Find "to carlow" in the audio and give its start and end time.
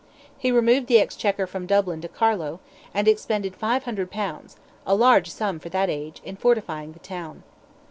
2.01-2.59